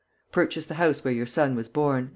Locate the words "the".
0.65-0.73